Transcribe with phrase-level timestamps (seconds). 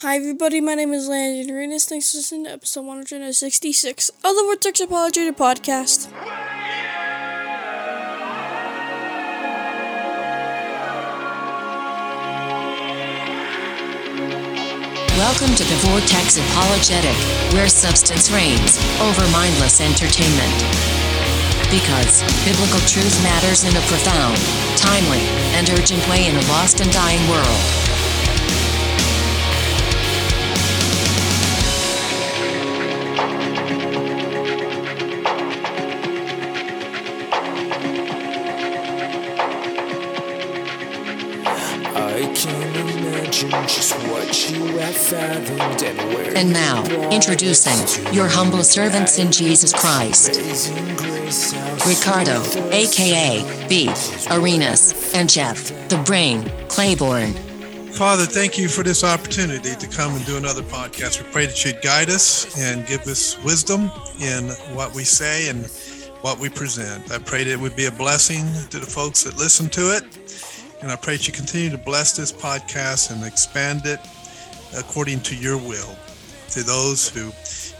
[0.00, 1.84] Hi everybody, my name is Landon Arenas.
[1.84, 6.06] Thanks for listening to episode 166 of the Vortex Apologetic Podcast.
[15.18, 17.18] Welcome to the Vortex Apologetic,
[17.52, 20.62] where substance reigns over mindless entertainment.
[21.74, 24.38] Because biblical truth matters in a profound,
[24.78, 25.26] timely,
[25.58, 27.97] and urgent way in a lost and dying world.
[45.12, 50.36] And now, introducing your humble servants in Jesus Christ,
[51.86, 53.90] Ricardo, aka B,
[54.30, 57.32] Arenas, and Jeff, the Brain, Claiborne.
[57.92, 61.22] Father, thank you for this opportunity to come and do another podcast.
[61.22, 63.90] We pray that you'd guide us and give us wisdom
[64.20, 65.66] in what we say and
[66.20, 67.10] what we present.
[67.10, 70.04] I pray that it would be a blessing to the folks that listen to it.
[70.82, 74.00] And I pray that you continue to bless this podcast and expand it
[74.76, 75.96] according to your will
[76.50, 77.30] to those who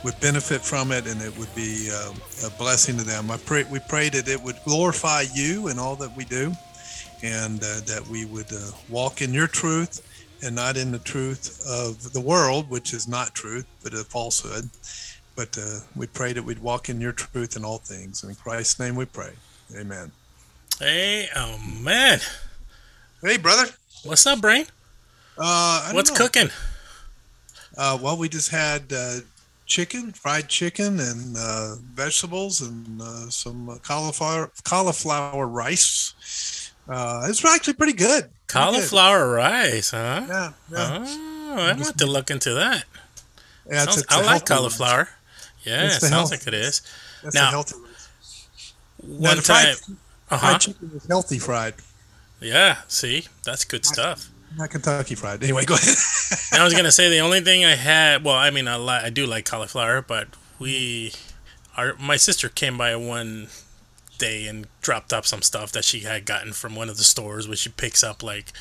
[0.04, 2.12] would benefit from it and it would be uh,
[2.46, 3.30] a blessing to them.
[3.30, 6.52] I pray we pray that it would glorify you in all that we do
[7.22, 10.04] and uh, that we would uh, walk in your truth
[10.44, 14.68] and not in the truth of the world, which is not truth, but a falsehood.
[15.34, 18.22] But uh, we pray that we'd walk in your truth in all things.
[18.22, 19.32] In Christ's name we pray.
[19.76, 20.12] Amen.
[20.78, 22.20] Hey, oh man,
[23.20, 23.68] Hey, brother.
[24.04, 24.66] what's up, Brain?
[25.36, 26.16] Uh, What's know.
[26.16, 26.50] cooking?
[27.78, 29.18] Uh, well, we just had uh,
[29.66, 36.72] chicken, fried chicken, and uh, vegetables, and uh, some uh, cauliflower cauliflower rice.
[36.88, 38.22] Uh, it's actually pretty good.
[38.22, 38.30] Pretty good.
[38.48, 40.24] Cauliflower rice, huh?
[40.28, 41.04] Yeah, yeah.
[41.06, 42.84] Oh, I want to look into that.
[43.70, 45.08] yeah Sounds- it's I like cauliflower.
[45.64, 46.82] Yeah, It's it sounds health- like it is.
[47.22, 49.20] That's Now, healthy one.
[49.20, 49.76] Now, the fried-
[50.30, 50.38] uh huh.
[50.38, 51.74] Fried chicken is healthy fried,
[52.40, 54.28] Yeah, see, that's good stuff.
[54.56, 55.42] Not Kentucky fried.
[55.42, 55.96] Anyway, go ahead.
[56.52, 58.24] I was gonna say the only thing I had.
[58.24, 60.28] Well, I mean, I li- I do like cauliflower, but
[60.58, 61.12] we,
[61.76, 63.48] our my sister came by one
[64.18, 67.46] day and dropped off some stuff that she had gotten from one of the stores,
[67.46, 68.52] where she picks up like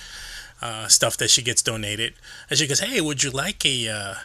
[0.62, 2.14] uh, stuff that she gets donated,
[2.50, 4.16] and she goes, "Hey, would you like a uh,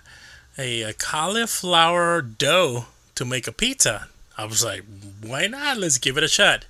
[0.58, 4.84] a, a cauliflower dough to make a pizza?" I was like,
[5.22, 5.78] "Why not?
[5.78, 6.66] Let's give it a shot."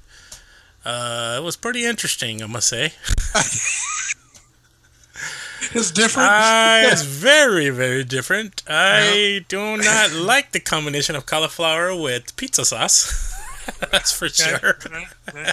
[0.85, 2.93] Uh, it was pretty interesting, I must say.
[5.75, 6.29] it's different.
[6.29, 8.63] Uh, it's very, very different.
[8.67, 13.31] I do not like the combination of cauliflower with pizza sauce.
[13.93, 14.79] That's for sure.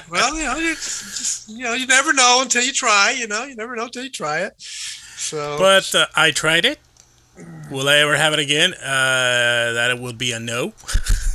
[0.10, 3.12] well, you know, you, just, you know, you never know until you try.
[3.12, 4.54] You know, you never know until you try it.
[4.58, 6.80] So, But uh, I tried it.
[7.70, 8.74] Will I ever have it again?
[8.74, 10.74] Uh, that will be a no.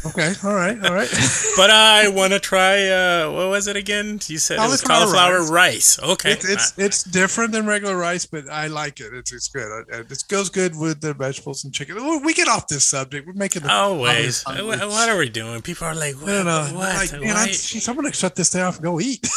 [0.07, 1.09] Okay, all right, all right.
[1.57, 2.89] But I want to try.
[2.89, 4.19] Uh, what was it again?
[4.27, 5.99] You said it was Cauliflower cauliflower rice.
[6.03, 6.33] Okay.
[6.33, 9.13] It's it's it's different than regular rice, but I like it.
[9.15, 9.87] It's it's good.
[9.93, 12.23] Uh, It goes good with the vegetables and chicken.
[12.25, 13.27] We get off this subject.
[13.27, 14.43] We're making the Always.
[14.45, 15.63] What, what are we doing?
[15.63, 16.27] People are like, what?
[16.27, 16.95] No, no, what?
[16.97, 19.27] Like, man, I'm, geez, I'm gonna shut this down and go eat.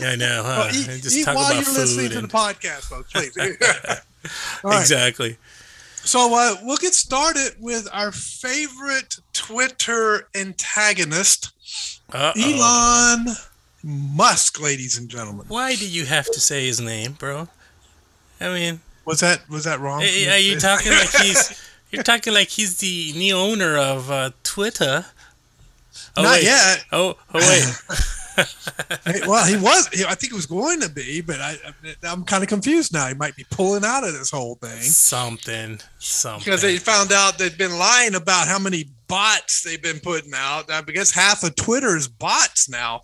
[0.00, 0.68] Yeah, I know, huh?
[0.70, 2.14] Well, eat eat while you're listening food.
[2.14, 3.12] to the podcast, folks.
[3.12, 3.36] Please.
[4.62, 4.80] Right.
[4.80, 5.36] Exactly.
[6.04, 11.50] So uh, we'll get started with our favorite Twitter antagonist,
[12.12, 12.32] Uh-oh.
[12.40, 13.34] Elon
[13.82, 15.46] Musk, ladies and gentlemen.
[15.48, 17.48] Why do you have to say his name, bro?
[18.40, 20.02] I mean, Was that was that wrong?
[20.02, 25.06] are you talking like he's you're talking like he's the new owner of uh, Twitter?
[26.16, 26.44] Oh, Not wait.
[26.44, 26.84] yet.
[26.92, 27.64] Oh, oh wait.
[29.26, 29.88] Well, he was.
[29.88, 31.56] he- I think he was going to be, but I,
[32.02, 33.06] I'm kind of confused now.
[33.06, 36.44] He might be pulling out of this whole thing something, something.
[36.44, 40.70] because they found out they've been lying about how many bots they've been putting out.
[40.70, 43.02] I guess half of Twitter is bots now.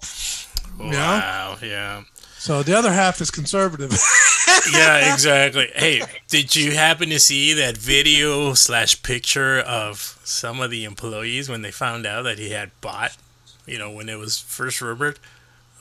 [0.78, 2.02] wow, yeah,
[2.38, 3.92] So the other half is conservative.
[4.72, 5.70] yeah, exactly.
[5.74, 11.48] Hey, did you happen to see that video slash picture of some of the employees
[11.48, 13.16] when they found out that he had bot?
[13.70, 15.18] You know, when it was first rumored.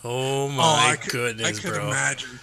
[0.03, 1.87] Oh my I could, goodness, I could bro!
[1.87, 2.39] imagine.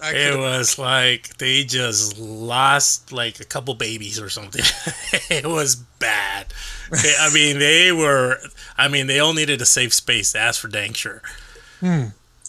[0.00, 4.64] I It could was like they just lost like a couple babies or something.
[5.30, 6.46] it was bad.
[6.92, 8.38] I mean, they were.
[8.76, 10.32] I mean, they all needed a safe space.
[10.32, 11.22] That's for dang sure.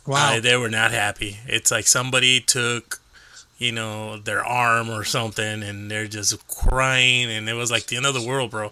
[0.06, 0.36] Wow.
[0.36, 1.38] Uh, they were not happy.
[1.46, 3.00] It's like somebody took,
[3.58, 7.98] you know, their arm or something, and they're just crying, and it was like the
[7.98, 8.72] end of the world, bro.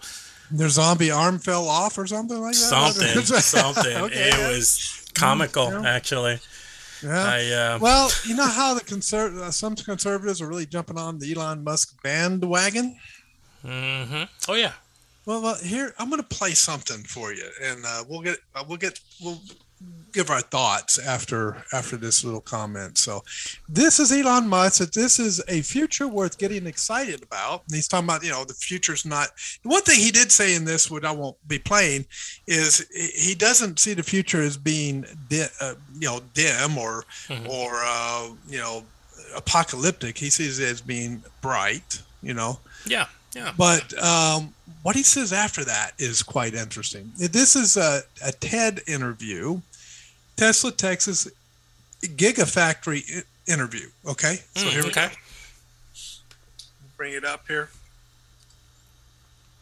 [0.51, 2.59] Their zombie arm fell off or something like that.
[2.59, 3.97] Something, something.
[3.97, 4.29] Okay.
[4.29, 5.81] It was comical, Yeah.
[5.89, 6.39] actually.
[7.03, 7.23] Yeah.
[7.23, 11.19] I uh, Well, you know how the conser- uh, some conservatives are really jumping on
[11.19, 12.97] the Elon Musk bandwagon.
[13.63, 14.23] Mm-hmm.
[14.49, 14.71] Oh yeah.
[15.25, 18.63] Well, well here I'm going to play something for you, and uh, we'll get uh,
[18.67, 19.41] we'll get we'll
[20.13, 22.97] give our thoughts after after this little comment.
[22.97, 23.23] So,
[23.69, 24.91] this is Elon Musk.
[24.93, 27.63] This is a future worth getting excited about.
[27.67, 29.29] And he's talking about you know the future's not.
[29.63, 32.05] One thing he did say in this, which I won't be playing,
[32.47, 37.03] is he doesn't see the future as being di- uh, you know dim or
[37.49, 38.83] or uh, you know
[39.35, 40.17] apocalyptic.
[40.17, 42.01] He sees it as being bright.
[42.23, 42.59] You know.
[42.85, 43.05] Yeah.
[43.37, 43.53] Yeah.
[43.55, 47.11] But um, what he says after that is quite interesting.
[47.17, 49.61] This is a, a TED interview,
[50.35, 51.27] Tesla Texas
[52.01, 53.87] Gigafactory interview.
[54.07, 55.07] Okay, so Mm, here we okay.
[55.09, 55.13] go.
[56.97, 57.69] Bring it up here.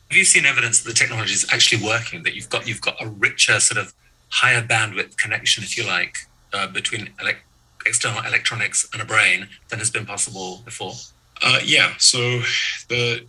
[0.10, 2.24] Have you seen evidence that the technology is actually working?
[2.24, 3.94] That you've got you've got a richer sort of
[4.30, 6.16] higher bandwidth connection, if you like,
[6.54, 7.38] uh, between elec
[7.86, 10.94] external electronics and a brain than has been possible before.
[11.42, 11.94] Uh, yeah.
[11.98, 12.18] So
[12.90, 13.26] the,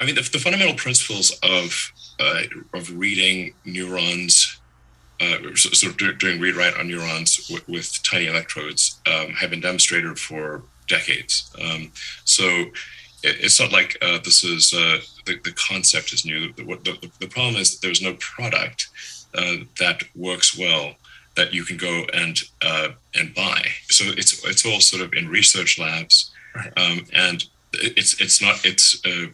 [0.00, 2.42] I mean, the, the fundamental principles of uh,
[2.74, 4.60] of reading neurons,
[5.20, 9.60] uh, sort of doing read write on neurons with, with tiny electrodes, um, have been
[9.60, 11.50] demonstrated for decades.
[11.60, 11.92] Um,
[12.24, 12.44] so
[13.22, 16.52] it, it's not like uh, this is uh, the, the concept is new.
[16.52, 18.88] The, what- the, the problem is that there's no product
[19.34, 20.94] uh, that works well
[21.36, 23.62] that you can go and uh, and buy.
[23.90, 26.72] So it's it's all sort of in research labs Right.
[26.78, 29.26] um, and it's it's not it's uh,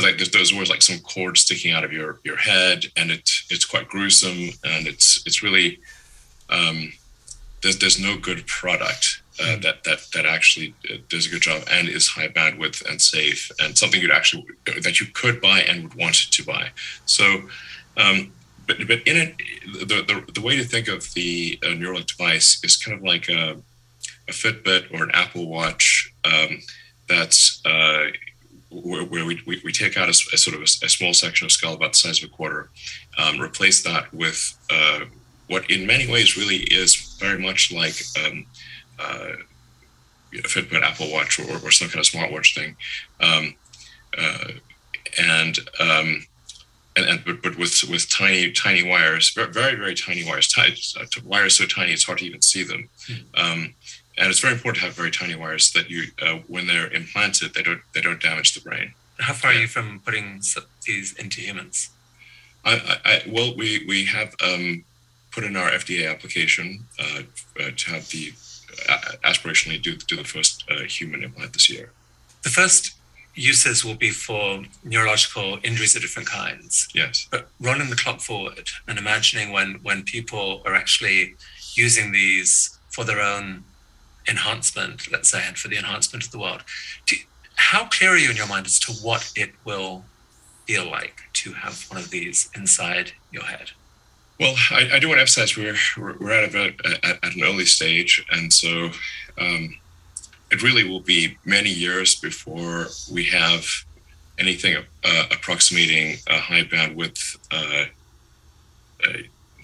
[0.00, 3.64] like there's, always like some cord sticking out of your your head, and it's it's
[3.64, 5.78] quite gruesome, and it's it's really
[6.50, 6.92] um,
[7.62, 11.62] there's there's no good product uh, that that that actually uh, does a good job
[11.70, 14.46] and is high bandwidth and safe and something you'd actually
[14.82, 16.70] that you could buy and would want to buy.
[17.06, 17.42] So.
[17.96, 18.32] Um,
[18.64, 19.36] but, but in it,
[19.88, 23.28] the, the, the way to think of the uh, Neuralink device is kind of like
[23.28, 23.56] a,
[24.28, 26.60] a Fitbit or an Apple Watch um,
[27.08, 28.06] that's uh,
[28.72, 31.74] where, where we, we, we take out a sort of a small section of skull
[31.74, 32.70] about the size of a quarter,
[33.18, 35.00] um, replace that with uh,
[35.48, 38.46] what in many ways really is very much like um,
[38.98, 39.32] uh,
[40.32, 42.76] a Fitbit, Apple Watch, or, or some kind of smartwatch thing.
[43.20, 43.54] Um,
[44.16, 44.48] uh,
[45.20, 46.26] and um,
[46.96, 51.56] and, and but, but with with tiny tiny wires, very very tiny wires, uh, wires
[51.56, 52.88] so tiny it's hard to even see them.
[53.34, 53.74] Um,
[54.18, 56.90] and it's very important to have very tiny wires so that you, uh, when they're
[56.92, 58.92] implanted, they don't they don't damage the brain.
[59.18, 60.42] How far are you from putting
[60.86, 61.90] these into humans?
[62.64, 62.72] I,
[63.04, 64.84] I, I well, we we have um,
[65.30, 67.22] put in our FDA application uh,
[67.60, 68.32] uh, to have the
[68.88, 71.90] uh, aspirationally do do the first uh, human implant this year.
[72.42, 72.94] The first
[73.34, 76.88] uses will be for neurological injuries of different kinds.
[76.94, 77.26] Yes.
[77.30, 81.34] But rolling the clock forward and imagining when when people are actually
[81.74, 83.64] using these for their own
[84.28, 86.62] enhancement, let's say, and for the enhancement of the world,
[87.06, 87.16] do,
[87.56, 90.04] how clear are you in your mind as to what it will
[90.66, 93.72] feel like to have one of these inside your head?
[94.40, 96.74] Well, I, I do want to emphasize we're we're, at, a,
[97.04, 98.90] at at an early stage, and so
[99.38, 99.76] um,
[100.50, 103.66] it really will be many years before we have
[104.38, 107.84] anything uh, approximating a high bandwidth uh,
[109.06, 109.12] uh,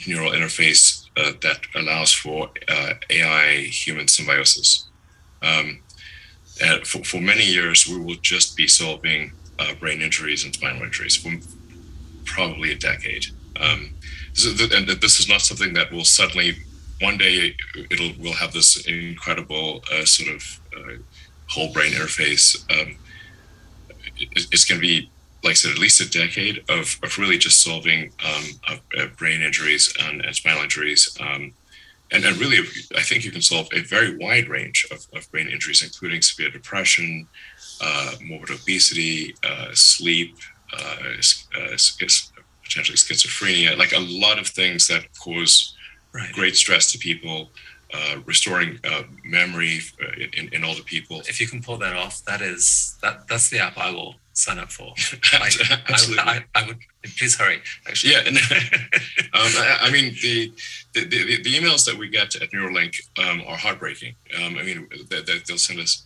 [0.06, 4.88] neural interface uh, that allows for uh, AI human symbiosis.
[5.42, 5.82] Um,
[6.84, 11.16] for, for many years, we will just be solving uh, brain injuries and spinal injuries
[11.16, 11.32] for
[12.24, 13.26] probably a decade.
[13.56, 13.90] Um,
[14.44, 16.54] and this is not something that will suddenly
[17.00, 17.56] one day
[17.90, 20.94] it'll we'll have this incredible uh, sort of uh,
[21.46, 22.56] whole brain interface.
[22.70, 22.96] Um,
[24.16, 25.10] it, it's going to be
[25.44, 29.06] like I said, at least a decade of, of really just solving um, of, uh,
[29.16, 31.16] brain injuries and, and spinal injuries.
[31.20, 31.52] Um,
[32.10, 32.58] and, and really,
[32.96, 36.50] I think you can solve a very wide range of, of brain injuries, including severe
[36.50, 37.28] depression,
[37.80, 40.36] uh, morbid obesity, uh, sleep,
[40.72, 40.96] uh,
[41.56, 41.76] uh,
[42.64, 45.74] potentially schizophrenia, like a lot of things that cause
[46.12, 46.32] Right.
[46.32, 47.52] great stress to people,
[47.92, 51.20] uh, restoring uh, memory uh, in, in older people.
[51.20, 54.58] If you can pull that off, that is that that's the app I will sign
[54.58, 54.92] up for.
[55.32, 55.50] I,
[55.88, 56.18] Absolutely.
[56.18, 56.78] I, I, I would
[57.18, 57.60] please hurry.
[57.86, 58.34] Actually, Yeah, um,
[59.34, 60.52] I, I mean the,
[60.94, 64.14] the the the emails that we get at Neuralink um, are heartbreaking.
[64.36, 66.04] Um, I mean, they, they'll send us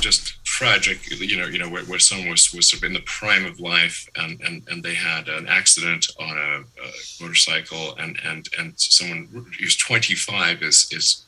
[0.00, 3.02] just tragic, you know, you know, where, where someone was, was sort of in the
[3.18, 6.88] prime of life and, and, and they had an accident on a, a
[7.20, 11.24] motorcycle and, and, and someone who's 25 is, is,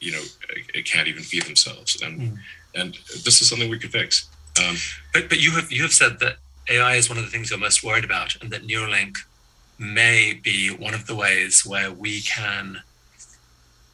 [0.00, 0.22] you know,
[0.74, 2.02] it can't even feed themselves.
[2.02, 2.38] And,
[2.74, 4.28] and this is something we could fix.
[4.62, 4.76] Um,
[5.12, 6.36] But but you have you have said that
[6.70, 9.14] AI is one of the things you're most worried about, and that Neuralink
[9.78, 12.82] may be one of the ways where we can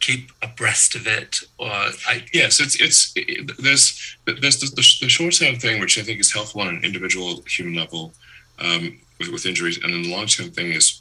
[0.03, 5.09] keep abreast of it, or I, Yes, it's it's it, there's there's the, the, the
[5.09, 8.13] short term thing which I think is helpful on an individual human level
[8.59, 11.01] um, with, with injuries, and then the long term thing is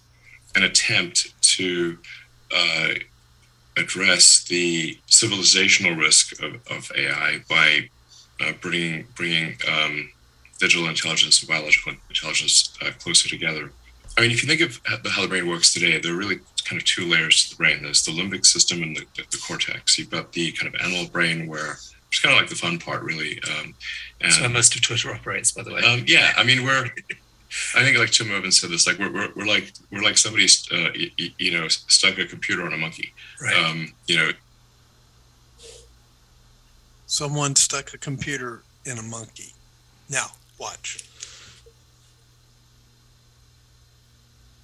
[0.55, 1.97] an attempt to
[2.55, 2.89] uh,
[3.77, 7.89] address the civilizational risk of, of AI by
[8.41, 10.09] uh, bringing bringing um,
[10.59, 13.71] digital intelligence and biological intelligence uh, closer together.
[14.17, 16.81] I mean, if you think of how- the brain works today, there are really kind
[16.81, 17.81] of two layers to the brain.
[17.83, 19.97] There's the limbic system and the, the, the cortex.
[19.97, 21.73] You've got the kind of animal brain where
[22.07, 23.39] it's kind of like the fun part, really.
[23.49, 23.73] Um,
[24.19, 25.81] and, that's where most of Twitter operates, by the way.
[25.81, 26.89] um, yeah, I mean, we're.
[27.75, 30.65] I think like Tim Urban said this, like we're, we're, we're like we're like somebody's
[30.71, 33.13] uh, y- y- you know stuck a computer on a monkey.
[33.41, 33.53] right.
[33.57, 34.31] Um, you know,
[37.07, 39.51] Someone stuck a computer in a monkey.
[40.09, 40.27] Now,
[40.57, 41.03] watch.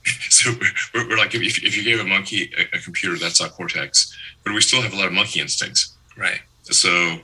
[0.30, 0.52] so
[0.94, 4.16] we're, we're like if, if you gave a monkey a, a computer, that's our cortex,
[4.44, 5.96] but we still have a lot of monkey instincts.
[6.18, 6.40] right.
[6.64, 7.20] So,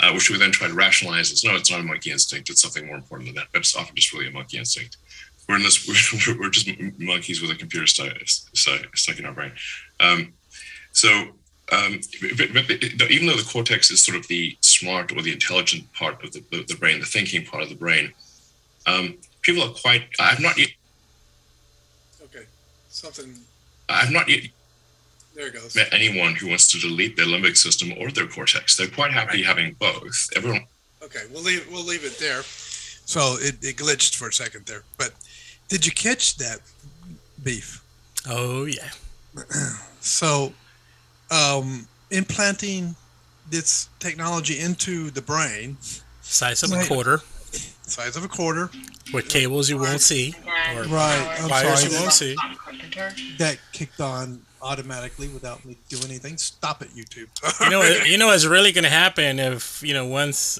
[0.00, 2.48] uh, which we then try to rationalize as no, it's not a monkey instinct.
[2.48, 3.48] It's something more important than that.
[3.52, 4.96] But it's often just really a monkey instinct.
[5.48, 5.86] We're in this.
[6.26, 9.52] We're, we're just monkeys with a computer stuck, stuck, stuck in our brain.
[10.00, 10.32] Um,
[10.92, 11.08] so,
[11.72, 12.00] um,
[12.36, 16.22] but, but even though the cortex is sort of the smart or the intelligent part
[16.24, 18.12] of the, the, the brain, the thinking part of the brain,
[18.86, 20.04] um, people are quite.
[20.18, 20.68] I've not yet.
[23.04, 23.12] Okay.
[23.14, 23.34] Something.
[23.88, 24.44] I've not yet
[25.34, 25.74] There it goes.
[25.74, 28.76] met anyone who wants to delete their limbic system or their cortex.
[28.76, 30.28] They're quite happy having both.
[30.36, 30.66] Everyone
[31.02, 32.42] Okay, we'll leave we'll leave it there.
[32.44, 34.84] So it, it glitched for a second there.
[34.96, 35.12] But
[35.68, 36.60] did you catch that
[37.42, 37.82] beef?
[38.28, 38.90] Oh yeah.
[40.00, 40.52] So
[41.30, 42.94] um implanting
[43.50, 45.76] this technology into the brain,
[46.22, 47.20] Size of a quarter
[47.84, 48.70] size of a quarter.
[49.12, 51.36] with cables you won't see Right.
[51.40, 51.92] I'm wires sorry.
[51.92, 52.36] you won't see.
[53.38, 56.36] That kicked on automatically without me doing anything.
[56.36, 57.28] Stop it, YouTube.
[57.60, 60.58] You know, you know, what's really going to happen if you know once,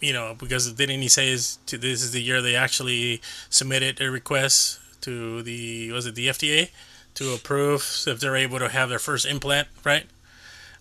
[0.00, 3.20] you know, because didn't he say is to this is the year they actually
[3.50, 6.70] submitted a request to the was it the FDA
[7.14, 10.06] to approve if they're able to have their first implant, right?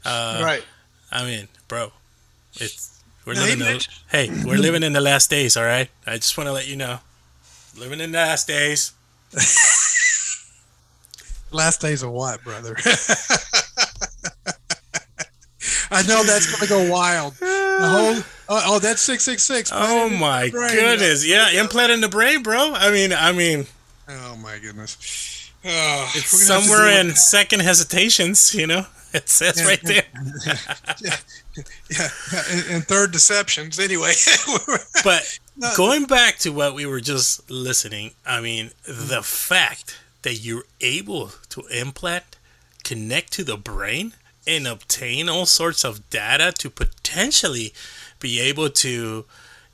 [0.06, 0.64] Uh, right.
[1.12, 1.92] I mean, bro,
[2.56, 3.58] it's we're Now, living.
[3.68, 5.58] he The, hey, we're living in the last days.
[5.58, 7.00] All right, I just want to let you know,
[7.78, 8.94] living in the last days.
[11.52, 12.76] Last days of what, brother?
[15.90, 17.34] I know that's gonna go wild.
[17.36, 17.46] The
[17.80, 19.72] whole oh, oh that's six six six.
[19.74, 21.26] Oh my goodness!
[21.26, 22.74] Yeah, implant in the brain, bro.
[22.74, 23.66] I mean, I mean,
[24.10, 25.52] Oh my goodness.
[25.66, 28.54] Oh, it's ah, we're gonna have to somewhere in with- second hesitations.
[28.54, 30.04] You know, it says Yeah, right there.
[31.02, 31.16] yeah,
[31.90, 32.10] yeah,
[32.52, 33.80] and, and third deceptions.
[33.80, 34.14] Anyway,
[35.04, 35.40] But
[35.76, 41.32] going back to what we were just listening, I mean, the fact that you're able
[41.50, 42.38] to implant,
[42.84, 44.14] connect to the brain,
[44.46, 47.74] and obtain all sorts of data to potentially
[48.20, 49.26] be able to,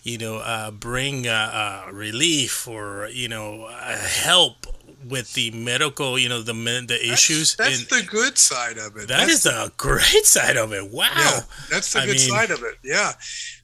[0.04, 4.66] you know, uh, bring uh, uh, relief or you know uh, help
[5.08, 6.54] with the medical, you know, the
[6.88, 7.56] the issues.
[7.56, 9.08] That's, in- the good side of it.
[9.08, 10.92] that That's is the great side of it.
[10.92, 11.10] Wow.
[11.16, 12.76] Yeah, that's the I good mean- side of it.
[12.84, 13.12] Yeah.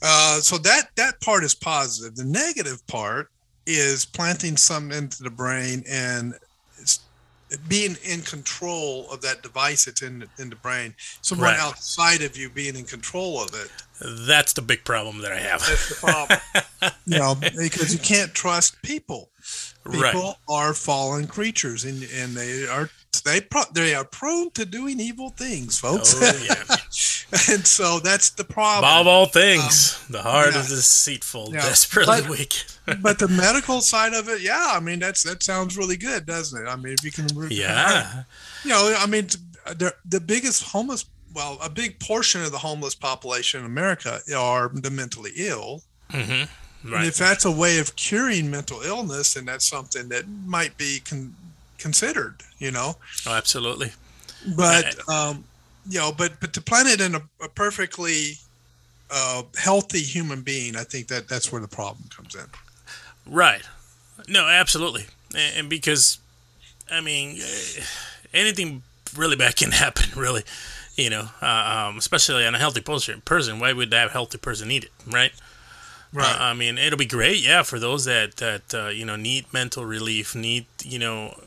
[0.02, 2.16] Uh, so that that part is positive.
[2.16, 3.30] The negative part
[3.66, 6.34] is planting some into the brain and
[7.68, 10.94] being in control of that device that's in in the brain.
[11.22, 11.60] Someone Right.
[11.60, 13.70] outside of you being in control of it.
[14.28, 15.66] That's the big problem that I have.
[15.66, 16.40] That's the problem.
[17.06, 19.30] you know, because you can't trust people.
[19.84, 20.36] People Right.
[20.48, 22.90] are fallen creatures, and and they are
[23.26, 26.16] they pro- they are prone to doing evil things, folks.
[26.18, 26.76] Oh, yeah.
[27.54, 28.90] and so that's the problem.
[28.92, 30.60] Above all things, the heart yeah.
[30.62, 31.62] is deceitful, Yeah.
[31.62, 32.64] desperately But- wicked.
[33.02, 36.60] but the medical side of it, yeah, I mean that's that sounds really good, doesn't
[36.66, 36.68] it?
[36.68, 38.24] I mean, if you can, yeah.
[38.64, 39.28] you know, I mean,
[39.66, 44.70] the the biggest homeless, well, a big portion of the homeless population in America are
[44.74, 45.84] the mentally ill.
[46.10, 46.44] hmm
[46.84, 51.02] And if that's a way of curing mental illness, then that's something that might be
[51.02, 51.36] con-
[51.80, 52.98] considered, you know.
[53.26, 53.92] Oh, absolutely.
[54.56, 55.44] But um,
[55.90, 58.34] you know, but but to plant it in a, a perfectly
[59.12, 62.46] uh, healthy human being, I think that that's where the problem comes in.
[63.26, 63.64] Right.
[64.28, 65.06] No, absolutely.
[65.36, 66.20] And, and because,
[66.92, 67.84] I mean, eh,
[68.34, 68.84] anything
[69.16, 70.44] really bad can happen, really.
[70.96, 73.22] You know, uh, um, especially on a healthy person.
[73.22, 75.32] Person, why would that healthy person need it, right?
[76.16, 79.46] Uh, I mean, it'll be great, yeah, for those that that uh, you know need
[79.54, 81.40] mental relief, need you know,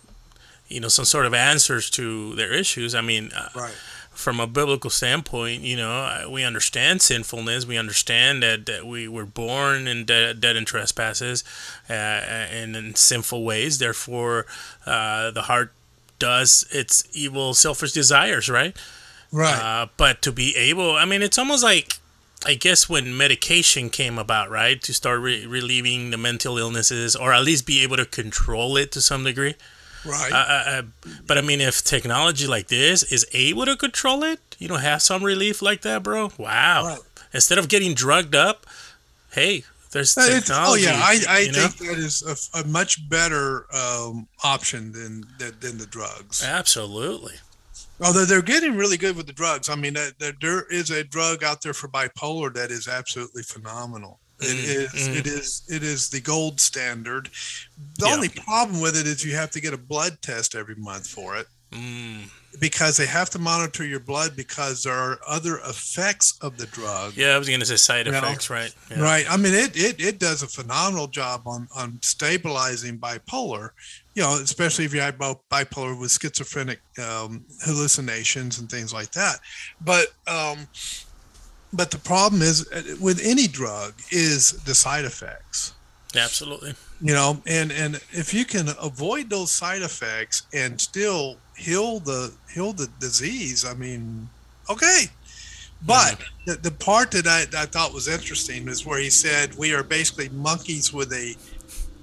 [0.72, 2.94] you know, some sort of answers to their issues.
[2.94, 3.74] I mean, uh, right.
[4.10, 7.66] from a biblical standpoint, you know, uh, we understand sinfulness.
[7.66, 11.44] We understand that, that we were born in de- dead in trespasses
[11.88, 13.78] uh, and in sinful ways.
[13.78, 14.46] Therefore,
[14.86, 15.72] uh, the heart
[16.18, 18.76] does its evil, selfish desires, right?
[19.32, 19.58] Right.
[19.58, 21.98] Uh, but to be able, I mean, it's almost like,
[22.44, 27.32] I guess when medication came about, right, to start re- relieving the mental illnesses, or
[27.32, 29.54] at least be able to control it to some degree.
[30.04, 30.32] Right.
[30.32, 30.82] Uh, uh, uh,
[31.26, 35.02] but I mean, if technology like this is able to control it, you know, have
[35.02, 36.30] some relief like that, bro.
[36.38, 36.84] Wow.
[36.86, 36.98] Right.
[37.34, 38.66] Instead of getting drugged up,
[39.32, 40.86] hey, there's Uh, technology.
[40.86, 41.68] oh yeah, I, I you know?
[41.68, 42.22] think that is
[42.54, 46.42] a, a much better um, option than, than than the drugs.
[46.42, 47.34] Absolutely.
[48.04, 49.68] Although they're getting really good with the drugs.
[49.68, 54.18] I mean, there is a drug out there for bipolar that is absolutely phenomenal.
[54.44, 55.16] It Mm, is, mm.
[55.16, 57.30] it is, it is the gold standard.
[57.98, 58.14] The Yeah.
[58.14, 61.36] only problem with it is you have to get a blood test every month for
[61.36, 62.28] it Mm.
[62.60, 67.14] because they have to monitor your blood because there are other effects of the drug.
[67.16, 68.18] Yeah, I was gonna say side You know?
[68.18, 68.74] effects, right?
[68.90, 69.00] Yeah.
[69.00, 69.24] Right.
[69.30, 73.70] I mean, it, it, it does a phenomenal job on, on stabilizing bipolar,
[74.14, 79.36] you know, especially if you have bipolar with schizophrenic um, hallucinations and things like that.
[79.80, 80.68] But, um,
[81.72, 85.74] but the problem is uh, with any drug is the side effects,
[86.14, 86.74] Absolutely.
[87.00, 92.32] you know, and, and if you can avoid those side effects and still heal the,
[92.52, 94.28] heal the disease, I mean,
[94.68, 95.04] okay.
[95.84, 99.74] But the, the part that I, I thought was interesting is where he said we
[99.74, 101.34] are basically monkeys with a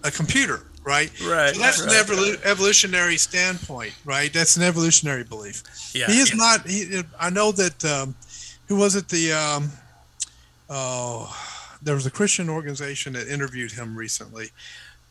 [0.04, 1.12] a computer, right?
[1.22, 1.56] Right.
[1.56, 1.92] So that's right.
[1.92, 4.32] an evolu- evolutionary standpoint, right?
[4.32, 5.64] That's an evolutionary belief.
[5.94, 6.08] Yeah.
[6.08, 6.38] he is yeah.
[6.38, 6.68] not.
[6.68, 7.86] He, I know that.
[7.86, 8.16] Um,
[8.70, 9.10] who was it?
[9.10, 9.72] The um,
[10.70, 11.36] oh,
[11.82, 14.52] there was a Christian organization that interviewed him recently,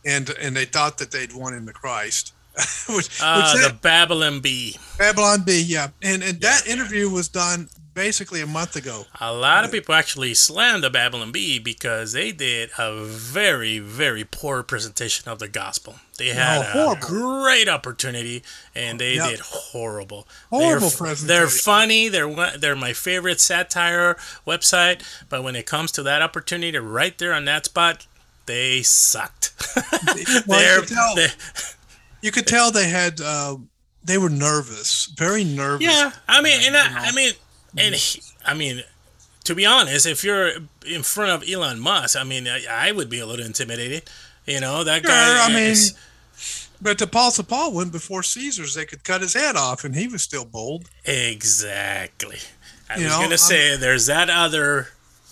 [0.06, 2.32] and and they thought that they'd won in the Christ.
[2.88, 4.76] which, Uh, which the Babylon Bee.
[4.96, 7.68] Babylon Bee, yeah, and and that interview was done
[7.98, 9.06] basically a month ago.
[9.20, 14.22] A lot of people actually slammed the Babylon Bee because they did a very, very
[14.24, 15.96] poor presentation of the gospel.
[16.16, 19.30] They had No, a great opportunity and they Yep.
[19.30, 20.28] did horrible.
[20.50, 21.26] Horrible they're, presentation.
[21.26, 22.08] They're funny.
[22.08, 25.02] They're they're my favorite satire website.
[25.28, 28.06] But when it comes to that opportunity, right there on that spot,
[28.46, 29.52] they sucked.
[30.46, 31.14] Well, you could tell.
[31.16, 31.28] they-
[32.20, 33.20] You could tell they had.
[33.20, 33.56] Uh,
[34.04, 35.84] they were nervous, very nervous.
[35.86, 37.32] Yeah, I mean, and I, I mean,
[37.76, 38.82] and he, I mean,
[39.44, 40.52] to be honest, if you're
[40.86, 44.08] in front of Elon Musk, I mean, I, I would be a little intimidated.
[44.46, 45.44] You know, that Sure, guy.
[45.44, 45.94] I mean, is-
[46.80, 48.74] But the Apostle Paul went before Caesar's.
[48.74, 50.88] They could cut his head off, and he was still bold.
[51.04, 52.38] exactly.
[52.90, 54.88] I You was gonna I'm- say there's that other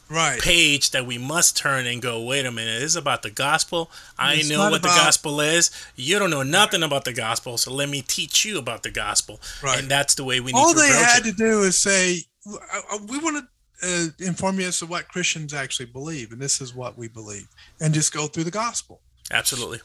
[0.09, 0.41] Right.
[0.41, 2.23] page that we must turn and go.
[2.23, 3.91] Wait a minute, this is about the gospel.
[4.17, 5.71] I It's know what the gospel is.
[5.97, 9.41] You don't know nothing about the gospel, so let me teach you about the gospel.
[9.63, 9.79] Right.
[9.81, 11.33] And that's the way we need All to they had it.
[11.33, 12.57] to do is say, "Uh,
[12.93, 13.49] uh, "We want
[13.83, 17.09] to uh, inform you as to what Christians actually believe, and this is what we
[17.09, 17.49] believe,"
[17.81, 19.01] and just go through the gospel.
[19.33, 19.81] Absolutely.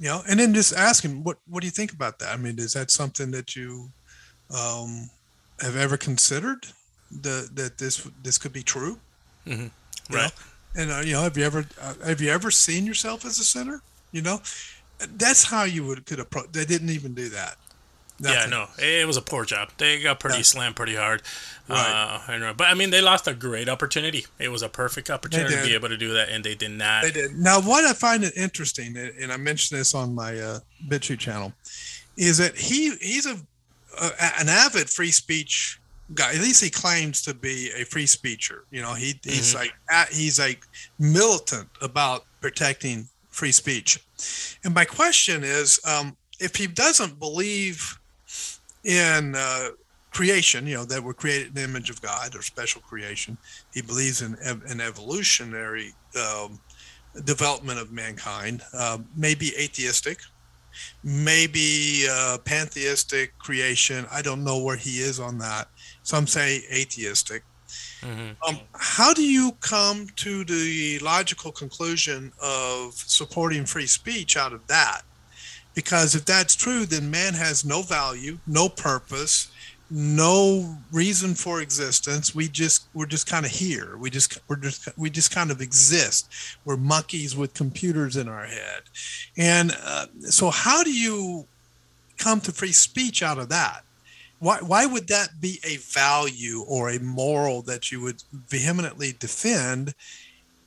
[0.00, 2.32] You know, and then just ask him, "What What do you think about that?
[2.34, 3.90] I mean, is that something that you
[4.50, 5.10] um,
[5.60, 6.66] have ever considered?
[7.10, 8.98] The, that this this could be true?"
[9.48, 9.70] You
[10.10, 10.24] Right.
[10.76, 10.82] know?
[10.82, 13.44] And uh, you know, have you ever uh, have you ever seen yourself as a
[13.44, 13.82] sinner?
[14.12, 14.40] You know,
[15.16, 16.52] that's how you would could approach.
[16.52, 17.56] They didn't even do that.
[18.20, 19.70] Yeah, no, it was a poor job.
[19.78, 20.42] They got pretty Yeah.
[20.42, 21.22] slammed pretty hard.
[21.68, 22.20] Right.
[22.26, 24.26] Uh, and, uh, but I mean, they lost a great opportunity.
[24.40, 27.04] It was a perfect opportunity to be able to do that, and they did not.
[27.04, 27.38] They did.
[27.38, 30.58] Now, what I find it interesting, and and I mentioned this on my uh,
[30.88, 31.52] BitChute channel,
[32.16, 33.36] is that he he's a,
[34.00, 35.78] a an avid free speech
[36.14, 36.30] guy.
[36.34, 38.60] At least he claims to be a free speecher.
[38.70, 40.64] You know, he he's like a- he's like
[40.98, 44.00] militant about protecting free speech.
[44.64, 47.98] And my question is, um, if he doesn't believe
[48.84, 49.68] in uh,
[50.10, 53.36] creation, you know, that we're created in the image of God or special creation,
[53.72, 56.58] he believes in ev- an evolutionary um,
[57.24, 60.18] development of mankind, uh, maybe atheistic,
[61.02, 64.06] maybe uh, pantheistic creation.
[64.10, 65.68] I don't know where he is on that.
[66.08, 67.42] Some say atheistic.
[68.00, 68.34] Mhm.
[68.46, 74.66] Um, how do you come to the logical conclusion of supporting free speech out of
[74.68, 75.02] that?
[75.74, 79.48] Because if that's true, then man has no value, no purpose,
[79.90, 82.34] no reason for existence.
[82.34, 83.98] We just we're just kind of here.
[83.98, 86.30] We just we're just we just kind of exist.
[86.64, 88.84] We're monkeys with computers in our head,
[89.36, 91.46] and uh, so how do you
[92.16, 93.84] come to free speech out of that?
[94.38, 99.94] Why why would that be a value or a moral that you would vehemently defend?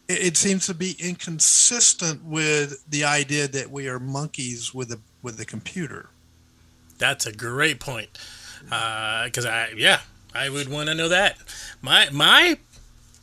[0.07, 4.99] It, it seems to be inconsistent with the idea that we are monkeys with a
[5.21, 6.09] with a computer.
[6.97, 8.17] That's a great point.
[8.71, 10.01] Uh, because I, yeah,
[10.35, 11.37] I would want to know that.
[11.81, 12.59] My my,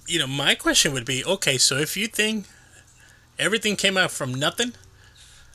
[0.07, 2.47] you know, my question would be, okay, so if you think
[3.39, 4.73] everything came out from nothing,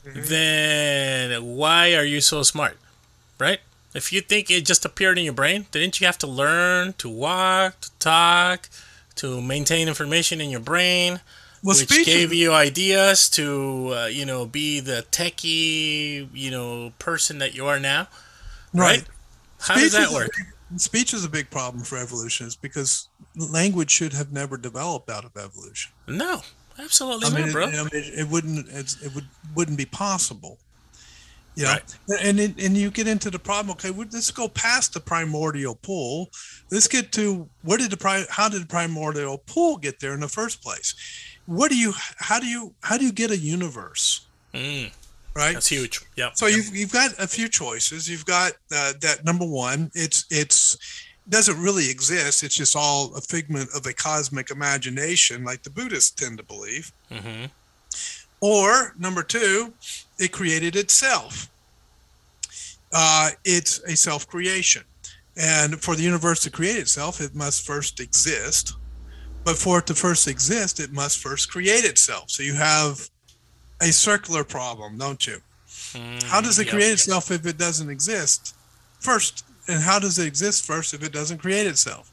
[0.04, 0.20] mm-hmm.
[0.24, 2.78] then why are you so smart,
[3.38, 3.60] right?
[3.94, 7.08] If you think it just appeared in your brain, didn't you have to learn to
[7.08, 8.68] walk, to talk,
[9.16, 11.20] to maintain information in your brain,
[11.62, 16.92] Well, which speech gave you ideas to, uh, you know, be the techie, you know,
[16.98, 18.08] person that you are now?
[18.72, 19.04] Right?
[19.60, 20.30] How does Speech that is a work?
[20.36, 25.24] big- speech is a big problem for evolutionists because language should have never developed out
[25.24, 25.92] of evolution.
[26.08, 26.42] No,
[26.80, 27.64] absolutely I mean, not, it, bro.
[27.66, 30.58] I mean, it, it wouldn't it's, it would wouldn't be possible.
[31.56, 31.94] Yeah, Right.
[32.20, 33.70] and it, and you get into the problem.
[33.72, 36.30] Okay, let's go past the primordial pool.
[36.70, 40.20] Let's get to where did the pri- how did the primordial pool get there in
[40.20, 40.94] the first place?
[41.46, 44.26] What do you how do you how do you get a universe?
[44.52, 44.90] Mm,
[45.36, 45.52] Right.
[45.54, 46.00] that's huge.
[46.16, 46.30] Yeah.
[46.34, 46.56] So yep.
[46.56, 48.08] you've you've got a few choices.
[48.08, 49.90] You've got uh, that number one.
[49.94, 50.76] It's it's
[51.28, 52.42] doesn't really exist.
[52.42, 56.92] It's just all a figment of a cosmic imagination, like the Buddhists tend to believe.
[57.10, 57.50] Mhm.
[58.44, 59.72] Or number two,
[60.18, 61.48] it created itself.
[62.92, 64.82] Uh, it's a self creation,
[65.34, 68.74] and for the universe to create itself, it must first exist.
[69.44, 72.30] But for it to first exist, it must first create itself.
[72.30, 73.08] So you have
[73.80, 75.38] a circular problem, don't you?
[76.24, 76.94] How does it Mm, Yep, create yep.
[76.94, 78.54] itself if it doesn't exist
[79.00, 79.44] first?
[79.68, 82.10] And how does it exist first if it doesn't create itself?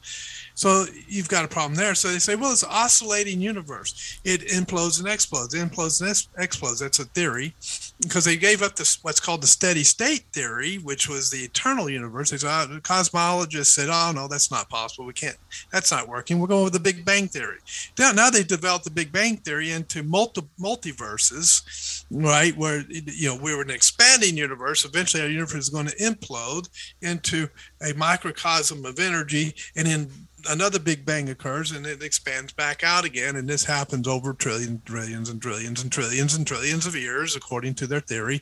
[0.54, 1.94] So you've got a problem there.
[1.94, 4.20] So they say, well, it's an oscillating universe.
[4.24, 6.80] It implodes and explodes, implodes and explodes.
[6.80, 7.54] That's a theory
[8.00, 11.88] because they gave up this what's called the steady state theory, which was the eternal
[11.88, 12.30] universe.
[12.30, 15.06] They said, oh, cosmologists said, oh no, that's not possible.
[15.06, 15.36] We can't.
[15.70, 16.38] That's not working.
[16.38, 17.58] We're going with the Big Bang theory.
[17.98, 22.56] Now, now they've developed the Big Bang theory into multi multiverses, right?
[22.56, 24.84] Where you know we're an expanding universe.
[24.84, 26.68] Eventually, our universe is going to implode
[27.00, 27.48] into
[27.82, 30.10] a microcosm of energy, and then
[30.48, 33.36] another Big Bang occurs, and it expands back out again.
[33.36, 37.74] And this happens over trillions, trillions, and trillions, and trillions, and trillions of years, according
[37.74, 38.40] to their theory.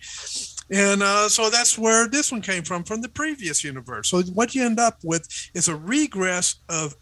[0.71, 4.11] And uh, so that's where this one came from, from the previous universe.
[4.11, 6.95] So what you end up with is a regress of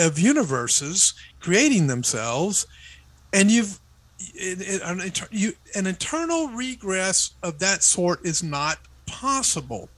[0.00, 2.66] of universes creating themselves,
[3.32, 3.78] and you've
[4.40, 9.88] an, you, an internal regress of that sort is not possible.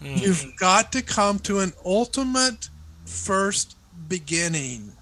[0.00, 2.68] You've got to come to an ultimate
[3.08, 3.76] first
[4.08, 4.92] beginning.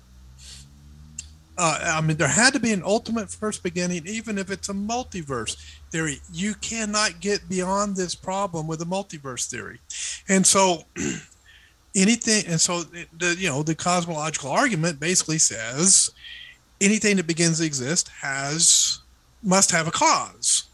[1.59, 4.75] Uh, I mean, there had to be an ultimate first beginning, even if it's a
[4.75, 5.57] multiverse
[5.91, 6.21] theory.
[6.33, 9.81] You cannot get beyond this problem with a multiverse theory,
[10.29, 10.85] and so
[11.95, 12.45] anything.
[12.47, 16.11] And so the you know the cosmological argument basically says
[16.81, 19.01] anything that begins to exist has
[19.43, 20.65] must have a cause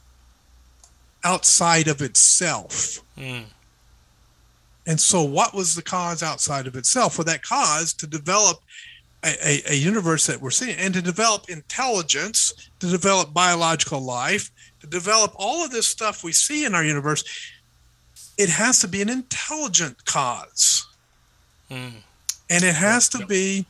[1.24, 2.98] outside of itself.
[3.16, 3.44] Mm.
[4.86, 7.14] And so, what was the cause outside of itself?
[7.14, 8.58] For that cause to develop
[9.24, 14.50] a, a, a universe that we're seeing and to develop intelligence, to develop biological life,
[14.80, 17.22] to develop all of this stuff we see in our universe,
[18.36, 20.86] it has to be an intelligent cause.
[21.70, 21.92] Mm.
[22.50, 23.64] And it has to be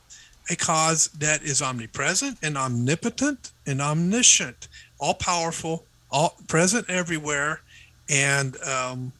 [0.49, 4.67] a cause that is omnipresent and omnipotent and omniscient,
[4.99, 7.61] all powerful, all present everywhere,
[8.09, 9.13] and um,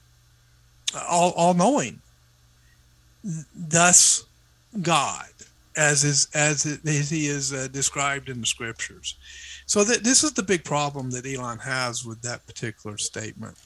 [0.95, 1.99] all all knowing.
[3.56, 4.25] Thus,
[4.82, 5.27] God,
[5.75, 9.15] as is as, it, as he is uh, described in the scriptures.
[9.65, 13.58] So that this is the big problem that Elon has with that particular statement.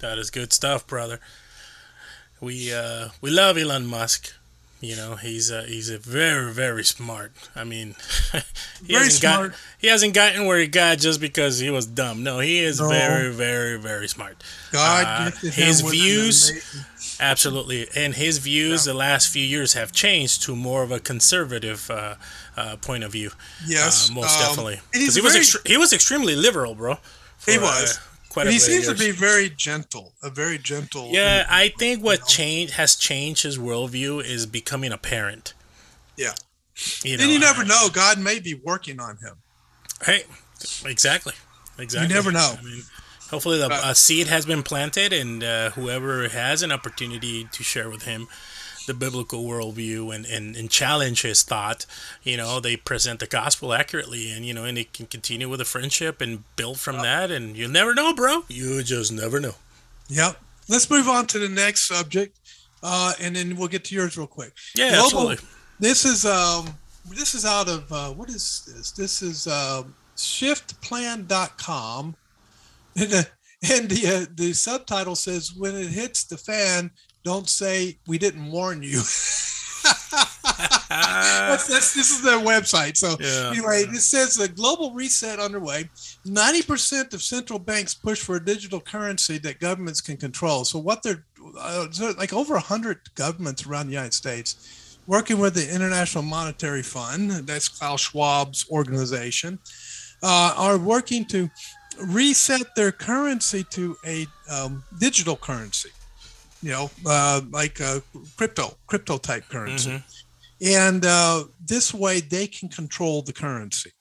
[0.00, 1.20] That is good stuff, brother.
[2.40, 4.34] We uh, we love Elon Musk.
[4.80, 7.32] You know, he's a, he's a very very smart.
[7.54, 7.96] I mean,
[8.86, 9.54] he Very hasn't got smart.
[9.78, 12.22] he hasn't gotten where he got just because he was dumb.
[12.22, 12.88] No, he is No.
[12.88, 14.42] very very very smart.
[14.72, 16.52] God Uh, his views-
[17.22, 21.90] Absolutely, and his views the last few years have changed to more of a conservative
[21.90, 22.14] uh,
[22.56, 23.30] uh, point of view.
[23.66, 24.80] Yes, uh, most um, definitely.
[24.92, 26.96] Because he was very- extre- he was extremely liberal, bro.
[27.44, 27.98] He for, was.
[28.30, 31.10] Quite But he seems to be very gentle, a very gentle.
[31.10, 35.52] Yeah, I think what change has changed his worldview is becoming a parent.
[36.16, 36.32] Yeah.
[37.04, 37.88] You know, Then you know, never know.
[37.92, 39.34] God may be working on him.
[40.04, 40.22] Hey,
[40.86, 41.34] exactly,
[41.78, 42.08] exactly.
[42.08, 42.54] You never know.
[42.58, 42.82] I mean,
[43.30, 48.04] hopefully, the seed has been planted, and uh, whoever has an opportunity to share with
[48.04, 48.28] him
[48.90, 51.86] the biblical worldview and, and, and challenge his thought,
[52.24, 55.60] you know, they present the gospel accurately, and you know, and they can continue with
[55.60, 58.42] a friendship and build from that, and you'll never know, bro.
[58.48, 59.54] You just never know.
[60.08, 60.36] Yep.
[60.68, 62.36] Let's move on to the next subject,
[62.82, 64.54] uh, and then we'll get to yours real quick.
[64.74, 65.36] Yeah, Global- absolutely.
[65.78, 66.66] This is um,
[67.08, 68.90] this is out of uh, what is this?
[68.90, 72.16] This is um, shiftplan.com,
[72.96, 73.28] and the
[73.70, 76.90] and the uh, the subtitle says when it hits the fan,
[77.24, 79.02] don't say we didn't warn you.
[80.10, 82.96] that's, that's, this is their website.
[82.96, 83.50] So Yeah.
[83.50, 85.88] anyway, it says a global reset underway.
[86.24, 90.64] Ninety percent of central banks push for a digital currency that governments can control.
[90.64, 91.24] So what they're
[91.58, 91.86] uh,
[92.18, 97.68] like over hundred governments around the United States working with the International Monetary Fund, that's
[97.68, 99.58] Klaus Schwab's organization,
[100.22, 101.50] uh, are working to
[102.06, 105.90] reset their currency to a um, digital currency.
[106.62, 108.00] You know, uh, like uh,
[108.36, 110.02] crypto, crypto type currency
[110.60, 113.92] and uh, this way they can control the currency.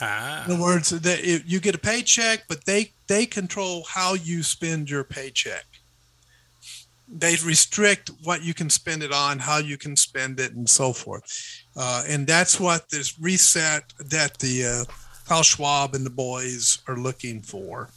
[0.00, 0.44] Ah.
[0.44, 4.90] In other words, that you get a paycheck, but they they control how you spend
[4.90, 5.64] your paycheck.
[7.10, 10.92] They restrict what you can spend it on, how you can spend it, and so
[10.92, 11.24] forth.
[11.74, 14.84] Uh, and that's what this reset that the uh,
[15.26, 17.88] Klaus Schwab and the boys are looking for.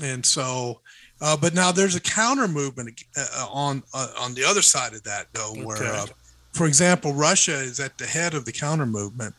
[0.00, 0.80] And so,
[1.22, 5.02] uh, but now there's a counter movement uh, on uh, on the other side of
[5.04, 5.88] that, though, where Okay.
[5.88, 6.06] uh,
[6.52, 9.34] for example, Russia is at the head of the counter movement.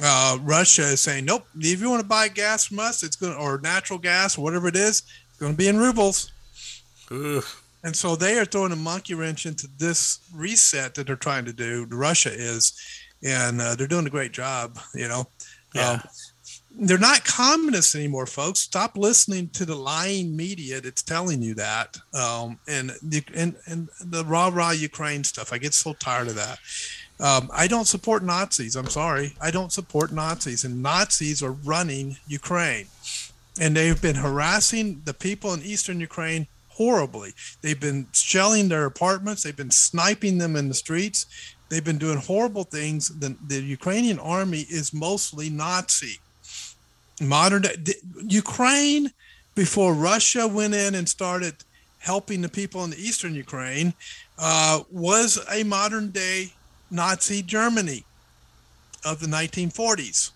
[0.00, 3.34] Uh, Russia is saying, nope, if you want to buy gas from us, it's going
[3.34, 6.30] or natural gas, or whatever it is, it's going to be in rubles.
[7.10, 7.42] Ooh.
[7.82, 11.52] And so they are throwing a monkey wrench into this reset that they're trying to
[11.52, 11.84] do.
[11.90, 12.72] Russia is,
[13.24, 14.78] and uh, they're doing a great job.
[14.94, 15.26] You know,
[15.74, 15.90] Yeah.
[15.94, 16.00] Um,
[16.78, 18.60] they're not communists anymore, folks.
[18.60, 21.98] Stop listening to the lying media that's telling you that.
[22.14, 25.52] Um, and the and, and the rah rah Ukraine stuff.
[25.52, 26.58] I get so tired of that.
[27.20, 28.74] Um, I don't support Nazis.
[28.74, 29.34] I'm sorry.
[29.40, 32.86] I don't support Nazis, and Nazis are running Ukraine,
[33.60, 37.32] and they've been harassing the people in eastern Ukraine horribly.
[37.60, 39.42] They've been shelling their apartments.
[39.42, 41.26] They've been sniping them in the streets.
[41.68, 43.08] They've been doing horrible things.
[43.08, 46.18] The, the Ukrainian army is mostly Nazi
[47.28, 47.94] modern day
[48.28, 49.10] Ukraine
[49.54, 51.54] before Russia went in and started
[51.98, 53.94] helping the people in the eastern Ukraine
[54.38, 56.52] uh, was a modern day
[56.90, 58.04] Nazi Germany
[59.04, 60.32] of the 1940s.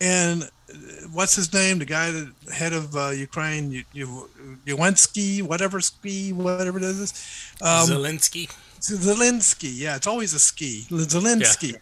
[0.00, 0.76] And uh,
[1.12, 1.78] what's his name?
[1.78, 4.28] The guy, the head of uh, Ukraine, you,
[5.42, 7.12] whatever ski, whatever it is.
[7.62, 8.50] Um, Zelensky.
[8.80, 10.84] Zelensky, yeah, it's always a ski.
[10.90, 11.74] Zelensky,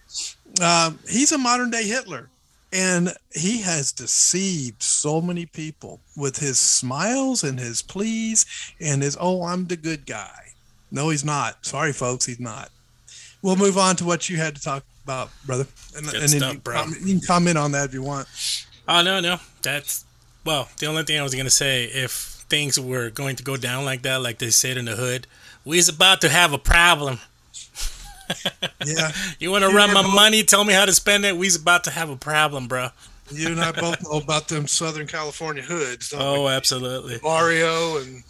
[0.60, 2.28] um, he's a modern day Hitler,
[2.72, 8.46] and he has deceived so many people with his smiles and his pleas
[8.80, 10.52] and his "oh, I'm the good guy."
[10.90, 11.64] No, he's not.
[11.64, 12.70] Sorry, folks, he's not.
[13.42, 16.52] We'll move on to what you had to talk about, brother, and, and then stuff,
[16.54, 16.74] you, bro.
[16.76, 18.28] comment- you can comment on that if you want.
[18.88, 19.38] Oh no, no.
[19.62, 20.04] That's
[20.44, 23.84] well, the only thing I was gonna say, if things were going to go down
[23.84, 25.26] like that, like they said in the hood,
[25.64, 27.20] we's about to have a problem.
[28.86, 31.84] Yeah, You wanna run my both- money, tell me how to spend it, we's about
[31.84, 32.88] to have a problem, bro.
[33.30, 36.10] you and I both know about them Southern California hoods.
[36.10, 36.26] Don't we?
[36.26, 37.18] Oh, absolutely.
[37.18, 38.24] Barrio and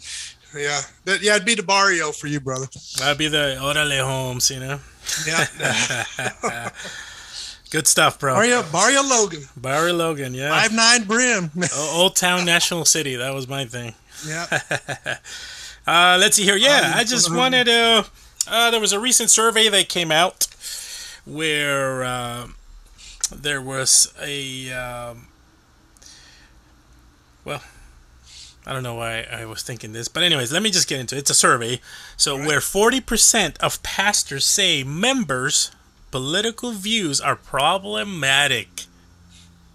[0.55, 2.67] yeah, that, yeah, it'd be the barrio for you, brother.
[3.01, 4.79] I'd be the Orale Holmes, you know.
[5.27, 6.69] Yeah,
[7.71, 8.35] Good stuff, bro.
[8.35, 10.49] barrio, barrio Logan, Barrio Logan, yeah.
[10.51, 11.49] five nine brim.
[11.75, 13.95] Old Town National City, that was my thing.
[14.27, 14.45] yeah,
[15.87, 16.55] Uh, let's see here.
[16.55, 18.05] Yeah, I just wanted to.
[18.47, 20.47] Uh, there was a recent survey that came out
[21.25, 22.47] where uh,
[23.33, 24.71] there was a.
[24.71, 25.27] Um,
[27.45, 27.61] well,
[28.65, 31.15] I don't know why I was thinking this, but anyways, let me just get into
[31.15, 31.19] it.
[31.19, 31.81] It's a survey.
[32.15, 35.71] So, where 40% of pastors say members'
[36.11, 38.85] political views are problematic,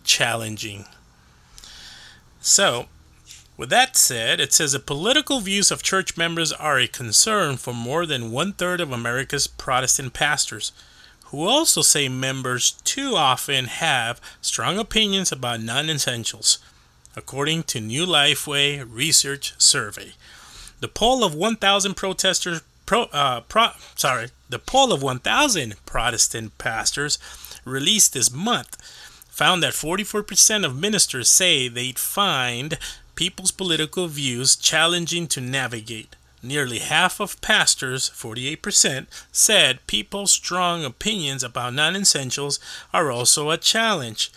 [0.05, 0.87] challenging.
[2.41, 2.87] So,
[3.59, 7.75] with that said, it says the political views of church members are a concern for
[7.75, 10.71] more than one third of America's Protestant pastors,
[11.27, 16.59] who also say members too often have strong opinions about non essentials,
[17.17, 20.13] according to New Lifeway Research Survey.
[20.79, 27.19] The poll of 1,000 protesters, pro, uh, pro, sorry, the poll of 1,000 Protestant pastors
[27.65, 28.77] released this month
[29.29, 32.79] found that 44% of ministers say they'd find
[33.19, 36.15] people's political views challenging to navigate.
[36.41, 42.61] Nearly half of pastors, 48%, said people's strong opinions about non essentials
[42.95, 44.31] are also a challenge.